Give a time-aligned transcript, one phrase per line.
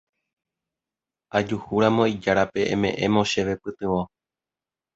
[1.37, 4.01] Ajuhúramo ijárape eme'ẽmo chéve pytyvõ.